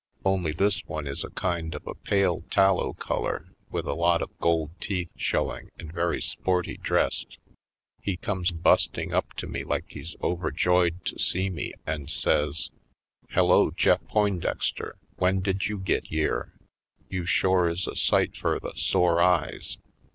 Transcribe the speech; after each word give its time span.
Only, 0.25 0.51
this 0.51 0.83
one 0.85 1.05
is 1.05 1.23
a 1.23 1.29
kind 1.29 1.75
of 1.75 1.85
a 1.85 1.93
pale 1.93 2.41
tal 2.49 2.77
low 2.77 2.93
color 2.93 3.53
with 3.69 3.85
a 3.85 3.93
lot 3.93 4.23
of 4.23 4.35
gold 4.39 4.71
teeth 4.79 5.11
showing 5.15 5.69
and 5.77 5.93
very 5.93 6.19
sporty 6.19 6.75
dressed. 6.77 7.37
He 8.01 8.17
comes 8.17 8.49
bust 8.49 8.97
ing 8.97 9.13
up 9.13 9.33
to 9.33 9.45
me 9.45 9.63
like 9.63 9.85
he's 9.89 10.15
overjoyed 10.23 11.05
to 11.05 11.19
see 11.19 11.51
me, 11.51 11.75
and 11.85 12.09
says: 12.09 12.71
"Hello, 13.29 13.69
Jeff 13.69 14.01
Poindexter— 14.07 14.95
w'en 15.17 15.39
did 15.39 15.67
you 15.67 15.77
git 15.77 16.09
yere? 16.11 16.51
You 17.07 17.27
shore 17.27 17.69
is 17.69 17.85
a 17.85 17.95
sight 17.95 18.35
fur 18.35 18.57
the 18.59 18.73
sore 18.75 19.21
eyes! 19.21 19.77